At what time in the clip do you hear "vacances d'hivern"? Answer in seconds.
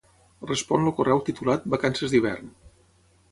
1.75-2.49